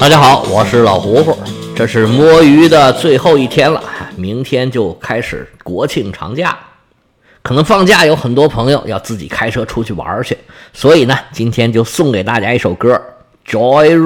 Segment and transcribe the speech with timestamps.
[0.00, 1.36] 大家好，我是老胡胡，
[1.76, 3.84] 这是摸鱼的最后一天了，
[4.16, 6.58] 明天就开始国庆长假。
[7.42, 10.38] 可能放假有很多朋友要自己开车出去玩去，
[10.72, 12.98] 所以呢，今天就送给大家一首歌
[13.52, 13.98] 《Joyride》。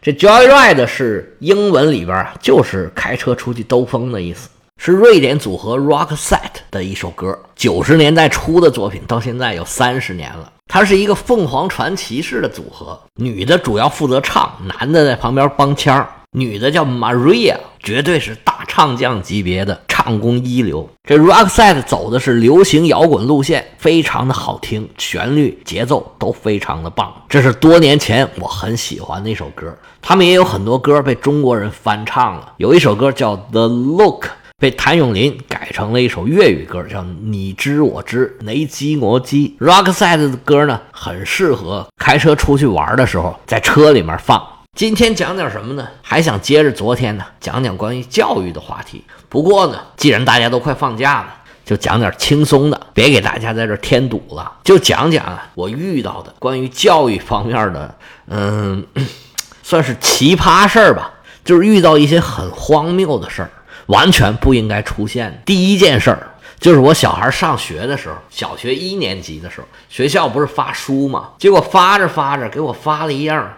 [0.00, 6.38] 这 Joyride 是英文里边啊，就是开车出去兜风的意思，是瑞典组合 Rockset
[6.70, 10.50] 的一首歌，九十年代初的作品，到现在有三十年了。
[10.68, 16.06] 它是一个凤凰传奇式的组合，女的主要负责唱，男的在旁边帮腔。
[16.34, 20.88] 女的叫 Maria，绝对是大唱将级别的，唱功一流。
[21.06, 27.12] 这 r o c k s e t 走的是流行摇滚路线，非常的好听，旋律、节奏都非常的棒。
[27.28, 29.76] 这是多年前我很喜欢的一首歌。
[30.00, 34.24] 他们也有很多歌被中国人翻唱了，有一首歌叫《The Look》。
[34.58, 39.36] 被谭咏麟改成了一首粤语歌，叫《你知我知你知我知》。
[39.58, 44.40] Roxette 的歌呢，很适合开车出去玩的时候，在车里面放。
[44.78, 45.86] 今天讲点什么呢？
[46.00, 49.04] 还想接着昨天呢，讲讲关于教育的话题。
[49.28, 54.50] 不过呢，既然大家都快放假了，就讲点轻松的，别给大家在这添堵了。
[54.62, 57.94] 就讲讲，我遇到的关于教育方面的，
[58.28, 58.86] 嗯，
[59.62, 61.10] 算是奇葩事儿吧，
[61.44, 63.50] 就是遇到一些很荒谬的事儿。
[63.92, 65.42] 完全不应该出现。
[65.44, 71.30] 第一件事儿就是我小孩上学的时候，小学一年级的时候，学校不是发书吗？
[71.38, 73.52] 结果发着发着，给我发了一样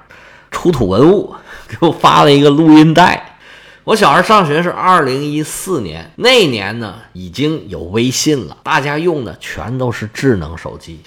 [0.50, 1.34] 出土文物，
[1.68, 3.38] 给我发了一个录音带。
[3.84, 11.00] 我小孩上学是二零一四年，那年呢已经有微信了，大家用的全都是智能手机，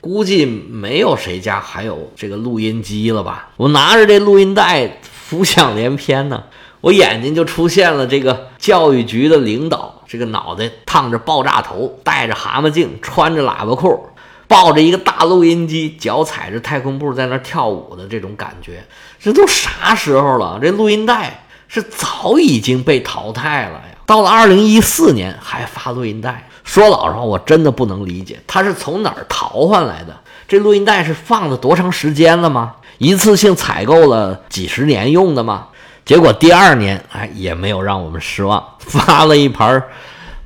[0.00, 3.50] 估计没有谁家还有这个录音机了吧？
[3.56, 6.44] 我拿着这录音带，浮想联翩呢。
[6.80, 14.08] 我眼睛就出现了这个教育局的领导，这个脑袋烫着爆炸头，戴着蛤蟆镜，穿着喇叭裤，
[14.48, 18.82] 抱着一个大录音机，脚踩着太空步在那跳舞的这种感觉，
[19.20, 20.58] 这都啥时候了？
[20.62, 23.98] 这录音带是早已经被淘汰了呀！
[24.06, 30.18] 到了二零一四年还发录音带，说老实话，我真的不能理解，他是从哪儿淘换来的？
[30.48, 32.76] 这录音带是放了多长时间了吗？
[32.96, 35.68] 一次性采购了几十年用的吗？
[36.04, 39.82] 结果第二年，哎，也没有让我们失望， 发了一盘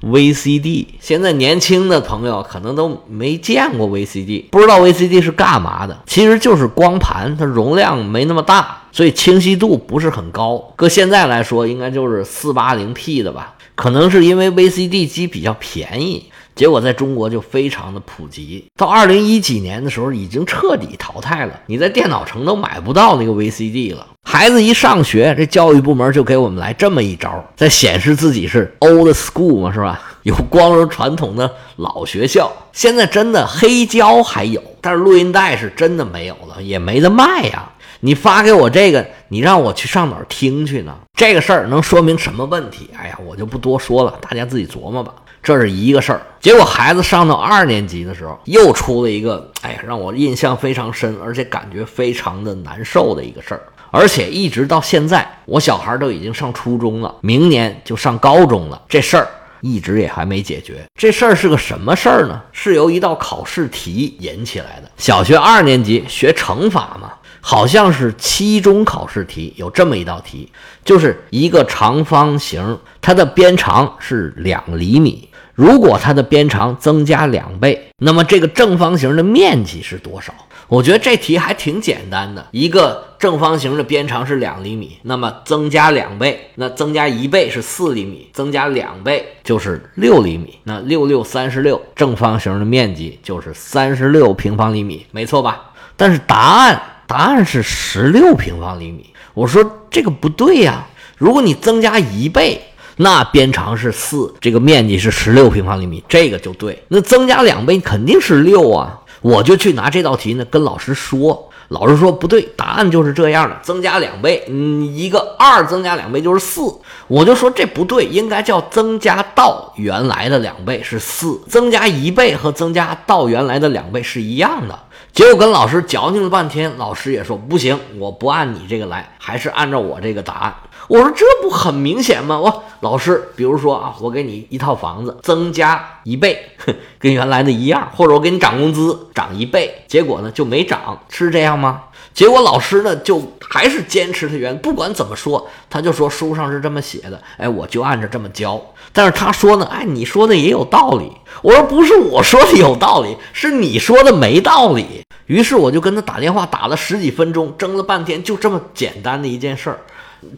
[0.02, 0.86] VCD。
[1.00, 5.98] 现在年轻的朋友可能都没见过 VCD，不知道 VCD 是干嘛的。
[6.06, 10.72] 其实就是光盘，它容量没那么大，所以清晰度不是很高。
[10.76, 13.54] 搁现在来说，应该就是四八零 P 的吧？
[13.74, 16.30] 可能是因为 VCD 机比较便宜。
[16.54, 24.06] 结果在中国就非常的普及，到二零一几年的时候已经彻底淘汰了，你在电脑城都买不到那个 VCD 了。
[24.22, 30.00] 孩子一上学，这教育部门就给我们来这么一招，在显示自己是 old school 嘛，是吧？
[30.24, 32.50] 有光荣传统的老学校。
[32.72, 37.70] 现在真的黑胶还有，但是录音带是真的没有了，也没得卖呀。
[38.00, 40.96] 你发给我这个，你让我去上哪儿听去呢？
[41.14, 42.88] 这个事儿能说明什么问题？
[42.96, 45.12] 哎呀，我就不多说了，大家自己琢磨吧。
[45.44, 53.60] 这是一个事儿，结果孩子上到二年级的时候，又出了一个，哎呀，让我印象非常深，而且感觉非常的难受的一个事儿。
[53.90, 59.28] 而且一直到现在，我小孩都已经上初中了，明年就上高中了，这事儿
[59.60, 60.82] 一直也还没解决。
[60.98, 62.40] 这事儿是个什么事儿呢？
[62.50, 64.90] 是由一道考试题引起来的。
[64.96, 67.12] 小学二年级学乘法嘛，
[67.42, 70.50] 好像是期中考试题，有这么一道题，
[70.84, 75.28] 就是一个长方形，它的边长是两厘米。
[75.54, 80.34] 如果它的边长增加两倍，那么这个正方形的面积是多少？
[80.66, 82.44] 我觉得这题还挺简单的。
[82.50, 90.58] 一个正方形的边长是两厘米，那么增加两倍，那增加一倍是四厘米，增加两倍就是六厘米。
[90.64, 95.70] 那六六三十六，正方形的面积就是三十六平方厘米，没错吧？
[95.96, 99.10] 但是答案答案是十六平方厘米。
[99.34, 100.86] 我说这个不对呀，
[101.16, 102.60] 如果你增加一倍。
[102.96, 106.82] 那边长是四，这个面积是十六平方厘米，这个就对。
[106.88, 109.00] 那增加两倍肯定是六啊！
[109.20, 116.60] 我就去拿这道题呢跟老师说，老师说不对，答案就是这样的，增加两倍，嗯，一个二增加两倍就是四。
[117.08, 124.78] 我就说这不对，应该叫增加到原来的两倍是四，增加一倍和增加到原来的两倍是一样的。
[125.12, 130.54] 结果跟老师矫情了半天，老师也说不行，我不按你这个来，还是按照我这个答案。
[130.88, 132.38] 我说这不很明显吗？
[132.38, 136.50] 我老师，比如说啊，我给你一套房子，增加一倍，
[136.98, 141.84] 跟原来的一样，或者我给你涨工资，涨一倍，结果呢就没涨，是这样吗？
[142.12, 143.20] 结果老师呢就
[143.50, 148.60] 还是坚持他原，不管怎么说，他就说书上是这么写的，哎，我就按照这么教。
[148.92, 151.10] 但是他说呢，哎，你说的也有道理。
[151.42, 155.02] 我说不是我说的有道理，是你说的没道理。
[155.26, 159.80] 于是我就跟他打电话，打了十几分钟，争了半天，就这么简单的一件事儿。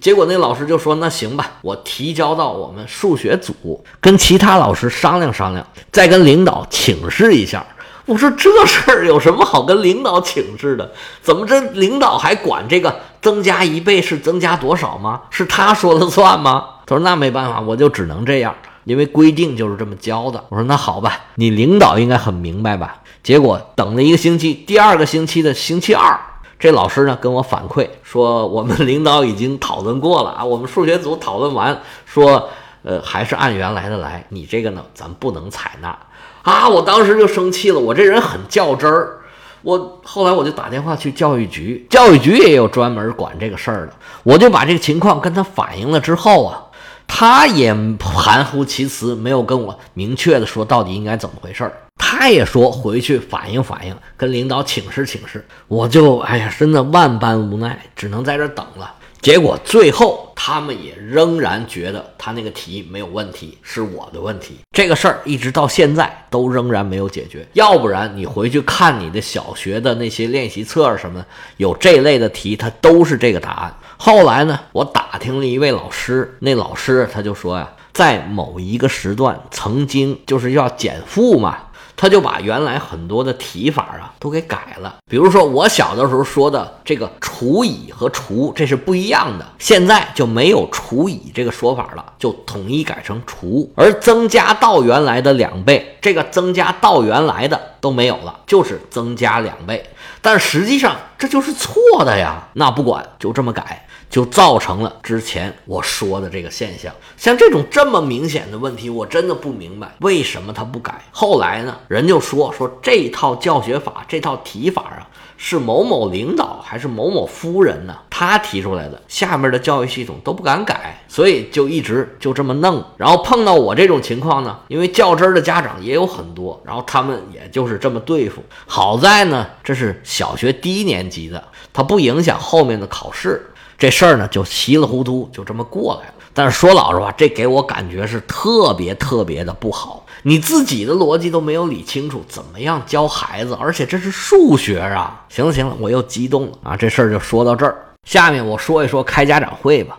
[0.00, 7.64] 结果那老师就说：“那行吧，我提交到我们数学组，跟其他老师商量商量，再跟领导请示一下。”
[8.06, 10.92] 我说：“这事儿有什么好跟领导请示的？
[11.22, 15.22] 怎么这领导还管这个增加一倍是增加多少吗？
[15.30, 18.54] 是他说了算吗？”他说：“那没办法，我就只能这样，
[18.84, 26.16] 因为规定就是这么教的。”我说：“那好吧，你领导应该很明白吧？”结果等了一个星期，第二个星期的星期二。
[26.58, 32.48] 这老师呢跟我反馈说，我们领导已经讨论过了啊，我们数学组讨论完说，
[32.82, 35.98] 呃，还是按原来的来，你这个呢，咱不能采纳
[36.42, 36.68] 啊。
[36.68, 39.18] 我当时就生气了，我这人很较真儿，
[39.60, 43.92] 我后来我就打电话去教育局，教育局也有专门管这个事儿的，
[44.22, 46.64] 我就把这个情况跟他反映了之后啊，
[47.06, 51.72] 他也含糊其辞，没有跟我明确的说到底应该怎么回事儿。
[51.98, 55.44] 他也说回去反映反映，跟领导请示请示。
[55.68, 58.94] 我就哎呀，真的万般无奈，只能在这等了。
[59.20, 64.58] 结果最后他们也仍然觉得他那个题没有问题，是我的问题。
[64.70, 67.44] 这个事儿一直到现在都仍然没有解决。
[67.54, 71.24] 要不然你回去看你的小学的那些练习册什么，
[71.56, 73.74] 有这类的题，它都是这个答案。
[73.96, 81.58] 后来呢，我打听了一位老师，那老师他就说呀，在某一个时段曾经就是要减负嘛。
[81.96, 99.88] 他就把原来很多的提法啊都给改了，比如说我小的时候说的这个除以和除这是不一样的，现在就没有除以这个说法了，就统一改成除，而增加到原来的两倍，这个增加到原来的都没有了，就是增加两倍，
[100.20, 103.85] 但实际上这就是错的呀，那不管就这么改。
[104.08, 106.92] 就造成了之前我说的这个现象。
[107.16, 111.02] 像这种这么明显的问题，我真的不明白为什么他不改。
[111.10, 117.96] 后来呢，人就说说这套教学法、这套提法啊，是某某领导还是某某夫人呢？
[118.08, 122.82] 他提出来的，下面的教育系统都不敢改，所以就一直就这么弄。
[122.96, 128.42] 然后碰到我这种情况呢，因为较真儿的家长也有很多，然后他们也就是这么对付。
[128.66, 133.50] 好在呢，这是小学低年级的，它不影响后面的考试。
[133.78, 136.14] 这事儿呢，就稀里糊涂就这么过来了。
[136.32, 140.04] 但是说老实话，这给我感觉是特别特别的不好。
[140.22, 143.56] 你自己的逻辑都没有理清楚，怎么样教孩子？
[143.60, 145.24] 而且这是数学啊！
[145.28, 146.76] 行了行了，我又激动了啊！
[146.76, 147.76] 这事儿就说到这儿。
[148.04, 149.98] 下面我说一说开家长会吧。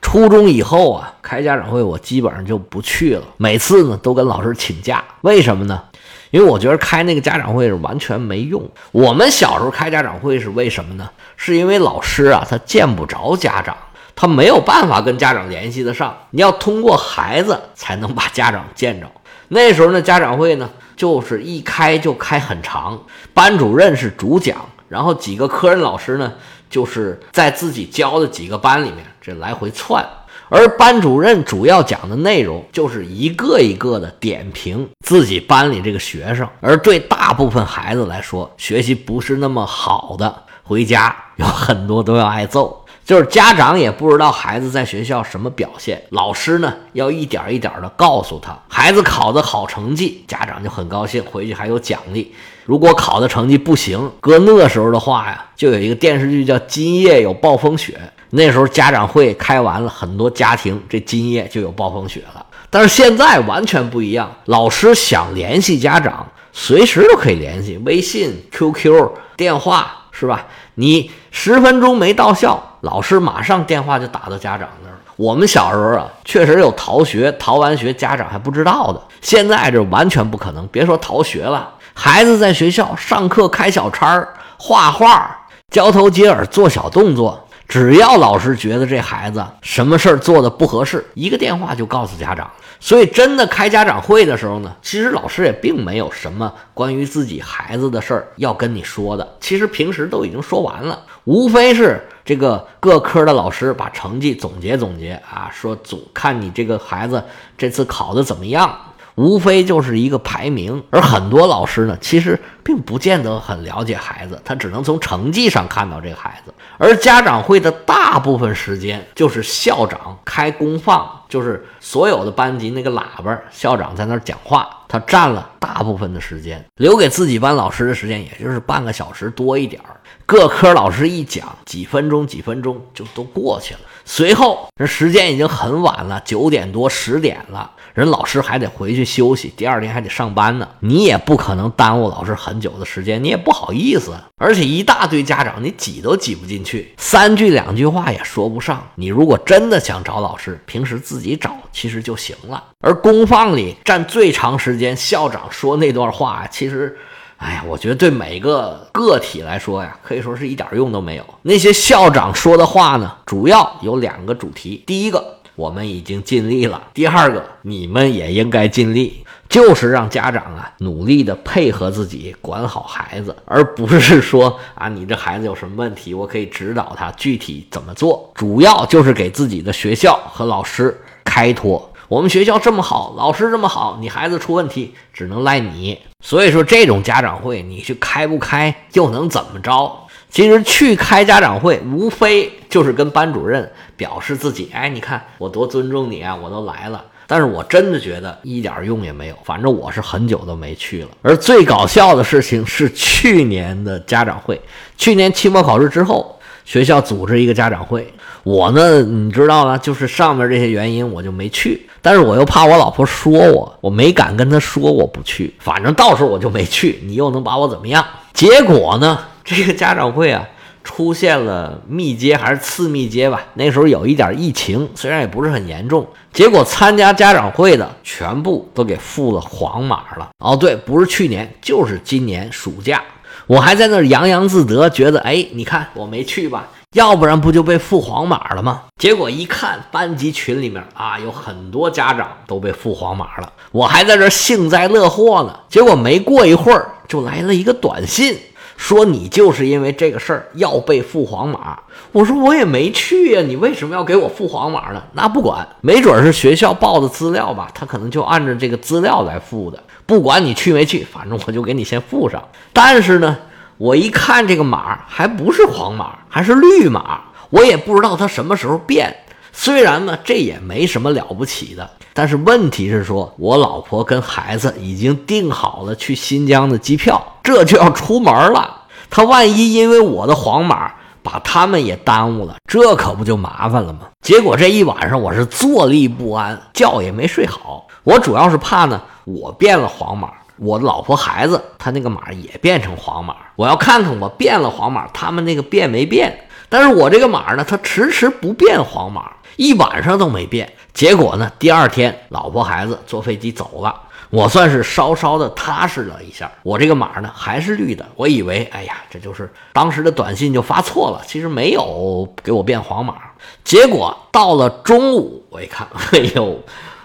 [0.00, 5.04] 初中以后啊，开家长会我基本上就不去了，每次呢都跟老师请假。
[5.22, 5.82] 为什么呢？
[6.30, 8.62] 因为我觉得开那个家长会是完全没用。
[8.92, 11.08] 我们小时候开家长会是为什么呢？
[11.36, 13.76] 是因为老师啊，他见不着家长，
[14.14, 16.16] 他没有办法跟家长联系得上。
[16.30, 19.06] 你要通过孩子才能把家长见着。
[19.48, 23.00] 那时候呢，家长会呢，就是一开就开很长，
[23.32, 26.34] 班主任是主讲，然后几个科任老师呢，
[26.68, 30.06] 就是在自己教的几个班里面这来回窜。
[30.48, 42.84] 而班主任主要讲的内容就是一个一个的点评自己班里这个学生，而对大部分孩子来说，学习不是那么好的，回家有很多都要挨揍。
[43.04, 52.34] 就是家长也不知道孩子在学校什么表现，老师呢要一点一点的告诉他，孩子考的好成绩，家长就很高兴，回去还有奖励。
[52.66, 57.98] 如果考的成绩不行，搁那时候的话呀，就有一个电视剧叫《今夜有暴风雪》。
[58.30, 62.44] 那时候家长会开完了，很多家庭这今夜就有暴风雪了。
[62.70, 70.46] 但是现在完全不一样，老师想联系家长，随时都可以联系，微信、QQ、电话是吧？
[70.74, 74.94] 你十分钟没到校，老师马上电话就打到家长那儿。
[75.16, 79.02] 我们小时候啊，确实有逃学，逃完学家长还不知道的。
[79.22, 85.34] 现在这完全不可能，别说逃学了，孩子在学校上课开小差儿、画画、
[85.72, 87.47] 交头接耳、做小动作。
[87.68, 92.50] 只要老师觉得这孩子什么事儿做的不合适，一个电话就告诉家长。
[92.80, 99.36] 所以真的开家长会的时候呢，其实老师也并没有什么关于自己孩子的事儿要跟你说的。
[99.38, 107.22] 其实平时都已经说完了，无非是这个各科的老师把成绩总结总结啊，说总看你这个孩子
[107.58, 108.78] 这次考的怎么样。
[109.18, 116.54] 无非就是一个排名，而很多老师呢，其实并不见得很了解孩子，他只能从成绩上看到这个孩子。
[116.78, 129.96] 而家长会的大部分时间就是校长开公放，就是所有的班级那个喇叭，校长在那儿讲话，他占了大部分的时间，留给自己班老师的时间也就是半个小时多一点儿。
[130.24, 133.80] 各科老师一讲，几分钟几分钟就都过去了。
[134.10, 137.72] 随后，这时间已经很晚了，九点多十点了。
[137.92, 140.66] 人老师还得回去休息，第二天还得上班呢。
[140.80, 144.14] 你也不可能耽误老师很久的时间，你也不好意思。
[144.38, 148.82] 而且一大堆家长，你挤都挤不进去，三句两句话也说不上。
[148.94, 152.64] 你如果真的想找老师，平时自己找其实就行了。
[152.80, 156.96] 而公放里占最长时间，校长说那段话，其实，
[157.38, 161.24] 哎呀，我觉得对每个个体来说呀，可以说是一点用都没有。
[161.42, 165.34] 那些校长说的话呢，主要有两个主题，第一个。
[165.54, 166.80] 我们已经尽力了。
[166.94, 178.30] 第二个，你们也应该尽力，就是让家长啊努力的配合自己，管好孩子，而不是说啊你这孩子有什么问题，我可以指导他具体怎么做。
[178.36, 181.92] 主要就是给自己的学校和老师开脱。
[182.08, 185.98] 我们学校这么好，老师这么好，你孩子出问题只能赖你。
[186.24, 189.94] 所以说，这种家长会你去开不开，又能怎么着？
[190.30, 197.04] 其实去开家长会，无非就是跟班主任表示自己，哎，你看我多尊重你啊，我都来了。
[197.26, 201.08] 但是我真的觉得一点用也没有，反正我是很久都没去了。
[201.20, 204.58] 而最搞笑的事情是去年的家长会，
[204.96, 206.37] 去年期末考试之后，
[206.68, 211.88] 学校组织一个家长会，我呢，你知道了，就是上面这些原因我就没去。
[212.02, 218.04] 但是我又怕我老婆说我，我没敢跟她说我不去，反正到时候我就没去，你又能把我怎么样？
[218.34, 219.18] 结果呢？
[219.42, 220.46] 这个家长会啊，
[220.84, 223.42] 出现了密接还是次密接吧？
[223.54, 226.06] 那时候有一点疫情，虽然也不是很严重。
[226.34, 230.28] 结果参加家长会的全部都给付了黄码了。
[230.44, 233.02] 哦，对，不是去年，就是今年暑假，
[233.48, 238.82] 我还在那儿洋洋自得，觉得哎，你看我没去吧，要不然不就被付黄码了吗？
[238.98, 245.60] 结果一看班级群里面啊，有很多家长都被付黄码了，我还在这幸灾乐祸呢。
[245.70, 248.38] 结果没过一会儿，就来了一个短信。
[248.78, 251.76] 说你就是因为这个事儿要被付黄码，
[252.12, 255.02] 我说我也没去呀，你为什么要给我付黄码呢？
[255.14, 259.82] 那不管，没准是学校报的资料吧，他可能就按照这个资料来付的。
[260.06, 262.42] 不管你去没去，反正我就给你先付上。
[262.72, 263.36] 但是呢，
[263.78, 267.20] 我一看这个码还不是黄码，还是绿码，
[267.50, 269.14] 我也不知道它什么时候变。
[269.52, 278.82] 虽然呢，这也没什么了不起的，但是问题是说，我老婆跟孩子已经订好了去新疆的机票，这就要出门了。
[279.10, 284.00] 他万一因为我的黄码把他们也耽误了，这可不就麻烦了吗？
[284.20, 287.86] 结果这一晚上我是坐立不安，觉也没睡好。
[288.04, 296.38] 我主要是怕呢，我变了黄码，我的老婆孩子他那个码也变成黄码，我要看看我变了黄码，他们那个变没变。
[296.70, 299.30] 但是我这个码呢，它迟迟不变黄码。
[299.58, 301.50] 一晚上都没变，结果呢？
[301.58, 303.92] 第二天，老婆孩子坐飞机走了，
[304.30, 306.48] 我算是稍稍的踏实了一下。
[306.62, 313.16] 我这个码呢还是绿的，我以为，哎呀，这就是当时的短信就发错了，其实没有给我变黄码。
[313.64, 316.60] 结果到了中午，我一看， 哎呦，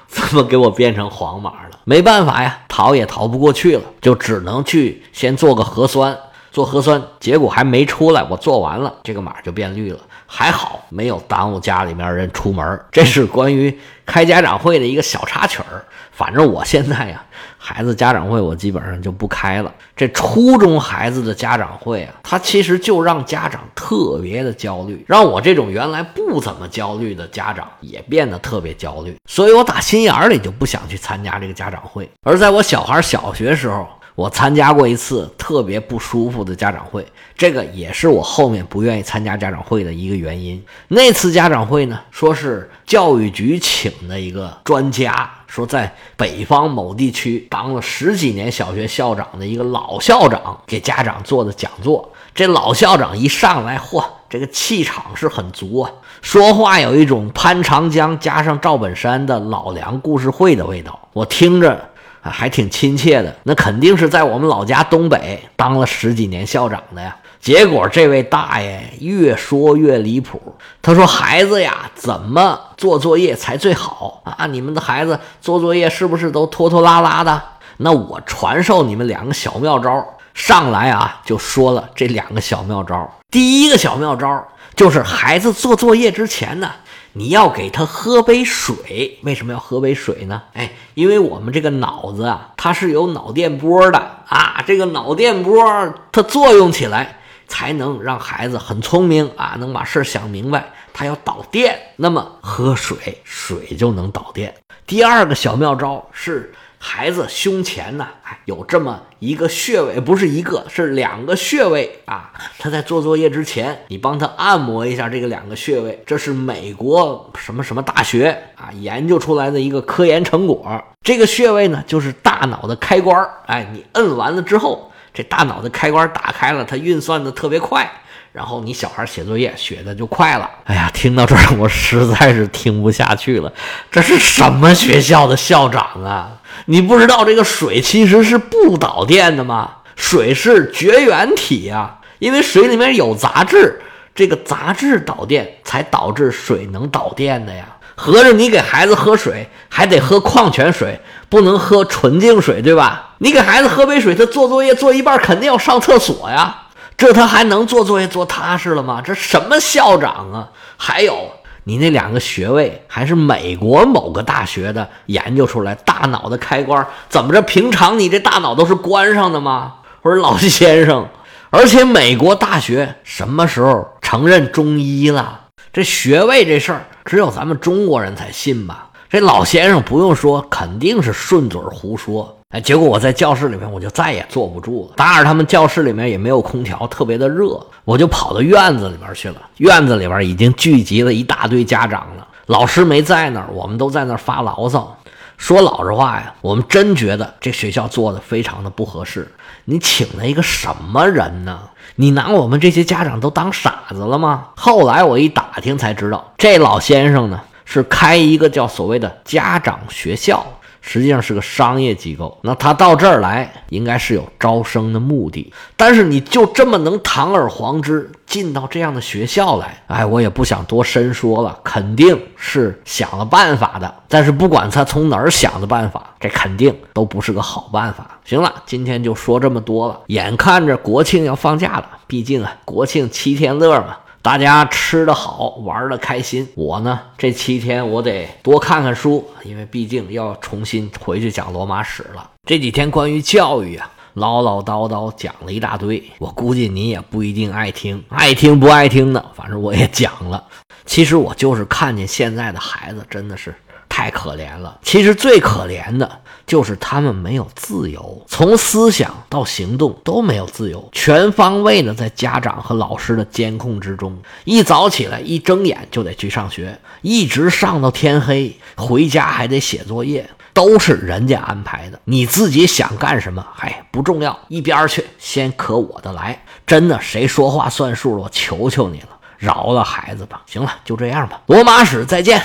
[0.07, 1.79] 怎么给我变成黄码了？
[1.85, 6.15] 没办法呀，逃也逃不过去了，就只能去先做个核酸。
[6.51, 9.97] 做核酸，结果还没出来，我做完了，这个码就变绿了。
[10.35, 12.79] 还好没有耽误家里面人出门。
[12.91, 15.85] 这是关于开家长会的一个小插曲儿。
[16.11, 17.23] 反正我现在呀，
[17.57, 19.71] 孩子家长会我基本上就不开了。
[19.95, 29.15] 这初中孩子的家长会啊，他其实就让家长特别的焦虑，让我这种原来不怎么焦虑的家长也变得特别焦虑。
[29.29, 32.09] 所以我打心眼里就不想去参加这个家长会。
[32.23, 33.87] 而在我小孩小学时候。
[34.15, 37.03] 我参加过一次特别不舒服的家长会，
[37.35, 40.63] 这个也是我后面不愿意参加家长会的一个原因。
[40.89, 52.11] 那次家长会呢，说是教育局请的一个专家，说在北方某地区当了十几年小学校长的一个老校长给家长做的讲座。
[52.35, 55.91] 这老校长一上来，嚯，这个气场是很足啊，
[56.21, 61.89] 说话有一种潘长江加上赵本山的老梁故事会的味道，我听着。
[62.23, 67.15] 啊还挺亲切的，那肯定是在我们老家东北当了十几年校长的呀。
[67.39, 70.41] 结果这位大爷越说越离谱，
[70.81, 74.45] 他说：“孩子呀，怎么做作业才最好啊？
[74.47, 77.41] 你们的孩子做作业是不是都拖拖拉拉的？
[77.77, 80.03] 那我传授你们两个小妙招。”
[80.33, 83.13] 上来啊，就说了这两个小妙招。
[83.29, 86.71] 第一个小妙招就是孩子做作业之前呢。
[87.15, 90.41] 你要给他喝杯水，为什么要喝杯水呢？
[90.53, 95.63] 哎，因为我们这个脑子啊，它是有脑电波的啊，这个脑电波
[96.11, 100.73] 它作用起来，才能让孩子很聪明啊，能把事儿想明白。
[100.91, 104.53] 它要导电，那么喝水，水就能导电。
[104.87, 106.51] 第二个小妙招是。
[106.85, 112.33] 孩子胸前呢，哎，有这么一个穴位，不是一个，是两个穴位啊。
[112.59, 116.03] 他在做作业之前，你帮他按摩一下这个两个穴位。
[116.05, 120.83] 这是美国什么什么大学啊研究出来的一个科研成果。
[121.01, 127.89] 这个穴位呢，就是大脑的开关哎，你摁完了之后，这大脑的开关打开了，它运算的特别快。
[128.33, 130.49] 然后你小孩写作业写的就快了。
[130.65, 133.53] 哎呀，听到这儿我实在是听不下去了。
[133.91, 136.31] 这是什么学校的校长啊？
[136.65, 139.69] 你不知道这个水其实是不导电的吗？
[139.95, 143.79] 水是绝缘体呀，因为水里面有杂质，
[144.15, 147.67] 这个杂质导电才导致水能导电的呀。
[147.95, 150.99] 合着你给孩子喝水还得喝矿泉水，
[151.29, 153.13] 不能喝纯净水，对吧？
[153.19, 156.62] 你给孩子喝杯水，他做作业做一半肯定要上厕所呀。
[157.03, 159.01] 这他还能做作业做踏实了吗？
[159.03, 160.47] 这什么校长啊？
[160.77, 161.31] 还有
[161.65, 167.41] 你那两个学位还是美国某个大学的研究出来，大脑的开关怎么着？
[167.41, 169.73] 平常你这大脑都是关上的吗？
[170.01, 171.05] 我说老先生，
[171.49, 175.41] 而且美国大学什么时候承认中医了？
[175.73, 178.91] 这学位这事儿只有咱们中国人才信吧？
[179.09, 182.39] 这老先生不用说，肯定是顺嘴胡说。
[182.53, 184.93] 哎，结果我在教室里面，我就再也坐不住了。
[184.95, 189.37] 当然，他们教室里面也没有空调，特别的热，我就跑到院子里边去了。
[189.57, 194.95] 院子里边已经聚集了一大堆家长了，老师没在那儿，我们都在那儿发牢骚。
[195.35, 199.27] 说老实话呀，我们真觉得这学校做的非常的不合适。
[199.65, 201.59] 你请了一个什么人呢？
[201.95, 204.49] 你拿我们这些家长都当傻子了吗？
[204.55, 210.45] 后来我一打听才知道，这老先生呢是开一个叫所谓的家长学校。
[210.85, 219.81] 实际上是个商业机构，那他到这儿来应该是有招生的目的，但是你就这么能堂而皇之进到这样的学校来？
[219.87, 223.95] 哎，我也不想多深说了，肯定是想了办法的。
[224.09, 228.19] 但是不管他从哪儿想的办法，这肯定都不是个好办法。
[228.25, 230.01] 行了，今天就说这么多了。
[230.07, 233.97] 眼看着国庆要放假了，毕竟啊，国庆七天乐嘛。
[234.23, 236.47] 大家吃的好，玩的开心。
[236.55, 242.31] 我呢，这七天我得多看看书，因为毕竟要重新回去讲罗马史了。
[242.47, 250.41] 这几天关于教育啊，唠唠叨叨讲了一大堆，我估计你也不一定爱听，爱听不爱听的，反正我也讲了。
[250.85, 253.53] 其实我就是看见现在的孩子真的是。
[253.95, 254.79] 太可怜了。
[254.81, 264.17] 其实最可怜的就是他们没有自由，从思想到行动都没有自由，全方位的在家长和老师的监控之中。
[264.45, 271.99] 一早起来，一睁眼就得去上学，一直上到天黑，回家还得写作业，都是人家安排的。
[272.05, 276.43] 你自己想干什么，哎，不重要，一边去，先可我的来。
[276.65, 278.23] 真的，谁说话算数了？
[278.23, 280.41] 我求求你了，饶了孩子吧。
[280.47, 281.39] 行了，就这样吧。
[281.45, 282.41] 罗马史，再见。